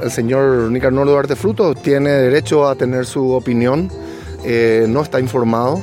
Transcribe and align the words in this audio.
El 0.00 0.12
señor 0.12 0.70
Nicanor 0.70 1.08
Duarte 1.08 1.34
Fruto 1.34 1.74
tiene 1.74 2.10
derecho 2.10 2.68
a 2.68 2.76
tener 2.76 3.04
su 3.04 3.32
opinión, 3.32 3.90
eh, 4.44 4.86
no 4.88 5.02
está 5.02 5.18
informado. 5.18 5.82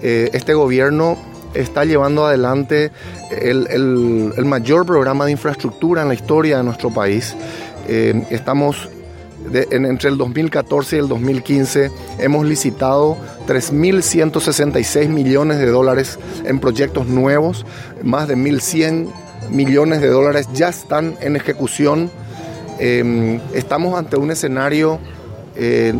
Eh, 0.00 0.30
este 0.32 0.54
gobierno 0.54 1.18
está 1.52 1.84
llevando 1.84 2.24
adelante 2.24 2.90
el, 3.30 4.32
mayor 4.46 4.86
programa 4.86 5.26
de 5.26 5.32
infraestructura 5.32 6.00
en 6.00 6.08
la 6.08 6.14
historia 6.14 6.56
de 6.56 6.64
nuestro 6.64 6.88
país. 6.88 7.36
Eh, 7.86 8.26
estamos 8.30 8.88
entre 9.52 10.08
el 10.08 10.16
2014 10.16 10.96
y 10.96 10.98
el 11.00 11.08
2015 11.08 11.90
hemos 12.20 12.46
licitado 12.46 13.18
3.166 13.46 15.08
millones 15.10 15.58
de 15.58 15.66
dólares 15.66 16.18
en 16.46 16.60
proyectos 16.60 17.08
nuevos, 17.08 17.66
más 18.02 18.26
de 18.26 18.38
1.100 18.38 19.06
millones 19.50 20.00
de 20.00 20.08
dólares 20.08 20.48
ya 20.54 20.70
están 20.70 21.18
en 21.20 21.36
ejecución 21.36 22.10
Em, 22.78 23.40
estamos 23.52 23.98
ante 23.98 24.16
un 24.16 24.30
escenario 24.30 24.98
eh, 25.56 25.94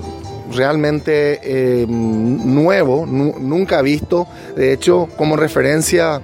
realmente 0.53 1.83
em, 1.83 2.55
nuevo, 2.55 3.07
nunca 3.07 3.83
visto. 3.83 4.27
De 4.57 4.73
hecho, 4.73 5.09
como 5.17 5.37
referencia 5.37 6.21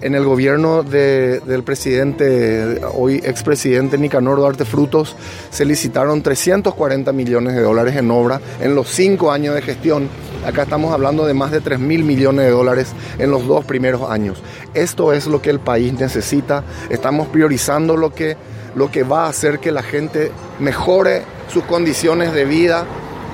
en 0.00 0.14
el 0.14 0.24
gobierno 0.24 0.82
del 0.82 1.62
presidente, 1.62 2.80
hoy 2.92 3.22
expresidente 3.24 3.96
Nicanor 3.96 4.38
Duarte 4.38 4.64
Frutos, 4.66 5.16
se 5.50 5.64
licitaron 5.64 6.22
340 6.22 7.12
millones 7.12 7.54
de 7.54 7.62
dólares 7.62 7.96
en 7.96 8.10
obra 8.10 8.40
en 8.60 8.74
los 8.74 8.88
cinco 8.88 9.32
años 9.32 9.54
de 9.54 9.62
gestión. 9.62 10.08
Acá 10.44 10.64
estamos 10.64 10.92
hablando 10.92 11.24
de 11.24 11.32
más 11.32 11.50
de 11.50 11.62
3 11.62 11.78
mil 11.78 12.04
millones 12.04 12.44
de 12.44 12.50
dólares 12.50 12.92
en 13.18 13.30
los 13.30 13.46
dos 13.46 13.64
primeros 13.64 14.10
años. 14.10 14.42
Esto 14.74 15.14
es 15.14 15.26
lo 15.26 15.40
que 15.40 15.48
el 15.48 15.60
país 15.60 15.94
necesita. 15.94 16.64
Estamos 16.90 17.28
priorizando 17.28 17.96
lo 17.96 18.12
que 18.12 18.36
lo 18.74 18.90
que 18.90 19.02
va 19.02 19.26
a 19.26 19.28
hacer 19.28 19.60
que 19.60 19.72
la 19.72 19.82
gente 19.82 20.32
mejore 20.58 21.22
sus 21.48 21.64
condiciones 21.64 22.32
de 22.32 22.44
vida. 22.44 22.84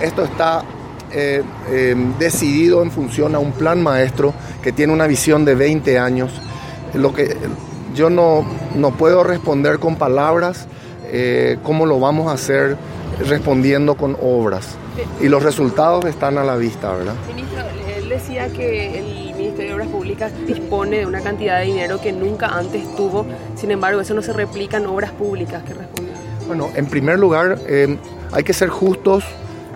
Esto 0.00 0.24
está 0.24 0.64
eh, 1.12 1.42
eh, 1.68 1.94
decidido 2.18 2.82
en 2.82 2.90
función 2.90 3.34
a 3.34 3.38
un 3.38 3.52
plan 3.52 3.82
maestro 3.82 4.34
que 4.62 4.72
tiene 4.72 4.92
una 4.92 5.06
visión 5.06 5.44
de 5.44 5.54
20 5.54 5.98
años. 5.98 6.32
Lo 6.94 7.12
que 7.12 7.36
yo 7.94 8.10
no, 8.10 8.44
no 8.74 8.92
puedo 8.92 9.24
responder 9.24 9.78
con 9.78 9.96
palabras 9.96 10.66
eh, 11.12 11.58
cómo 11.62 11.86
lo 11.86 11.98
vamos 11.98 12.28
a 12.28 12.32
hacer 12.32 12.76
respondiendo 13.28 13.96
con 13.96 14.16
obras. 14.22 14.76
Y 15.20 15.28
los 15.28 15.42
resultados 15.42 16.04
están 16.04 16.38
a 16.38 16.44
la 16.44 16.56
vista, 16.56 16.92
¿verdad? 16.92 17.14
Ministro, 17.26 17.60
él 17.60 17.89
decía 18.10 18.48
que 18.48 18.98
el 18.98 19.34
Ministerio 19.36 19.68
de 19.68 19.74
Obras 19.74 19.88
Públicas 19.88 20.32
dispone 20.46 20.98
de 20.98 21.06
una 21.06 21.20
cantidad 21.20 21.60
de 21.60 21.66
dinero 21.66 22.00
que 22.00 22.12
nunca 22.12 22.48
antes 22.48 22.84
tuvo, 22.96 23.24
sin 23.54 23.70
embargo 23.70 24.00
eso 24.00 24.12
no 24.14 24.22
se 24.22 24.32
replica 24.32 24.76
en 24.76 24.86
obras 24.86 25.12
públicas. 25.12 25.62
¿Qué 25.66 25.74
responde? 25.74 26.10
Bueno, 26.46 26.70
en 26.74 26.86
primer 26.86 27.18
lugar 27.18 27.58
eh, 27.66 27.96
hay 28.32 28.42
que 28.42 28.52
ser 28.52 28.68
justos 28.68 29.24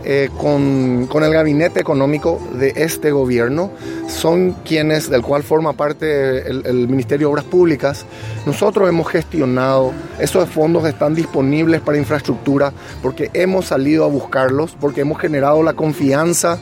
eh, 0.07 0.29
con, 0.37 1.07
con, 1.07 1.23
el 1.23 1.33
gabinete 1.33 1.81
económico 1.81 2.39
de 2.53 2.75
este 2.77 3.11
gobierno, 3.11 3.71
son 4.07 4.53
quienes, 4.65 5.09
del 5.09 5.23
cual 5.23 5.43
forma 5.43 5.73
parte 5.73 6.47
el, 6.47 6.67
el, 6.67 6.89
Ministerio 6.89 7.29
de 7.29 7.33
Obras 7.33 7.45
Públicas. 7.47 8.05
Nosotros 8.45 8.87
hemos 8.87 9.09
gestionado, 9.09 9.93
esos 10.19 10.47
fondos 10.51 10.85
están 10.85 11.15
disponibles 11.15 11.81
para 11.81 11.97
infraestructura 11.97 12.73
porque 13.03 13.31
hemos 13.33 13.67
salido 13.67 14.05
a 14.05 14.09
buscarlos, 14.09 14.77
porque 14.79 15.01
hemos 15.01 15.19
generado 15.19 15.63
la 15.63 15.73
confianza 15.73 16.59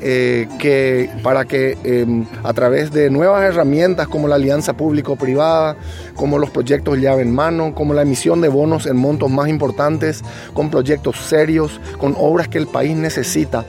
eh, 0.00 0.46
que, 0.58 1.10
para 1.22 1.44
que 1.44 1.78
em, 1.84 2.26
a 2.42 2.52
través 2.52 2.90
de 2.92 3.10
nuevas 3.10 3.42
herramientas 3.42 4.08
como 4.08 4.28
la 4.28 4.34
alianza 4.34 4.74
público-privada, 4.74 5.76
como 6.14 6.38
los 6.38 6.50
proyectos 6.50 6.98
llave 6.98 7.22
en 7.22 7.34
mano, 7.34 7.74
como 7.74 7.94
la 7.94 8.02
emisión 8.02 8.40
de 8.40 8.48
bonos 8.48 8.86
en 8.86 8.96
montos 8.96 9.30
más 9.30 9.48
importantes, 9.48 10.22
con 10.52 10.70
proyectos 10.70 11.16
serios, 11.16 11.80
con 11.98 12.14
obras 12.18 12.48
que 12.48 12.58
el 12.58 12.66
país 12.66 12.96
necesita. 12.96 13.64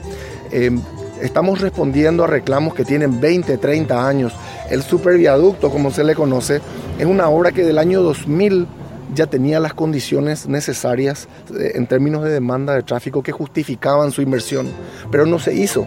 Em, 0.50 0.80
estamos 1.22 1.60
respondiendo 1.60 2.24
a 2.24 2.26
reclamos 2.26 2.74
que 2.74 2.84
tienen 2.84 3.20
20, 3.20 3.56
30 3.58 4.06
años. 4.06 4.34
El 4.70 4.82
superviaducto, 4.82 5.70
como 5.70 5.90
se 5.90 6.04
le 6.04 6.14
conoce, 6.14 6.60
es 6.98 7.06
una 7.06 7.28
obra 7.28 7.52
que 7.52 7.64
del 7.64 7.78
año 7.78 8.02
2000 8.02 8.66
ya 9.14 9.26
tenía 9.26 9.60
las 9.60 9.74
condiciones 9.74 10.48
necesarias 10.48 11.28
eh, 11.58 11.72
en 11.74 11.86
términos 11.86 12.24
de 12.24 12.30
demanda 12.30 12.74
de 12.74 12.82
tráfico 12.82 13.22
que 13.22 13.32
justificaban 13.32 14.10
su 14.12 14.22
inversión, 14.22 14.68
pero 15.10 15.26
no 15.26 15.38
se 15.38 15.54
hizo. 15.54 15.86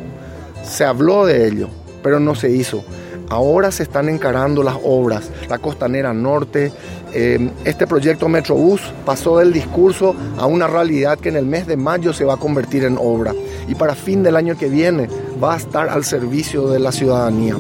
Se 0.64 0.86
habló 0.86 1.26
de 1.26 1.48
ello, 1.48 1.70
pero 2.04 2.20
no 2.20 2.36
se 2.36 2.50
hizo. 2.50 2.84
Ahora 3.30 3.72
se 3.72 3.84
están 3.84 4.10
encarando 4.10 4.62
las 4.62 4.76
obras, 4.84 5.30
la 5.50 5.58
costanera 5.58 6.14
norte. 6.14 6.72
Eh, 7.14 7.50
este 7.64 7.88
proyecto 7.88 8.28
Metrobús 8.28 8.82
pasó 9.06 9.38
del 9.38 9.54
discurso 9.54 10.16
a 10.38 10.46
una 10.46 10.68
realidad 10.68 11.18
que 11.18 11.30
en 11.30 11.38
el 11.38 11.46
mes 11.46 11.66
de 11.66 11.78
mayo 11.78 12.12
se 12.12 12.26
va 12.26 12.34
a 12.34 12.38
convertir 12.38 12.84
en 12.84 12.98
obra 13.00 13.34
y 13.68 13.76
para 13.76 13.96
fin 13.96 14.22
del 14.22 14.36
año 14.36 14.58
que 14.58 14.68
viene 14.68 15.08
va 15.42 15.54
a 15.54 15.58
estar 15.58 15.90
al 15.90 16.04
servicio 16.04 16.68
de 16.68 16.80
la 16.80 16.92
ciudadanía. 16.92 17.56